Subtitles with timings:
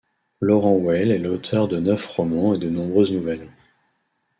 [0.39, 3.51] Laurent Whale est l’auteur de neuf romans et de nombreuses nouvelles.